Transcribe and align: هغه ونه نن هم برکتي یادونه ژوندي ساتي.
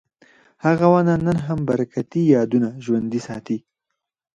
هغه 0.65 0.85
ونه 0.93 1.13
نن 1.25 1.37
هم 1.47 1.59
برکتي 1.69 2.21
یادونه 2.35 2.69
ژوندي 2.85 3.19
ساتي. 3.27 3.57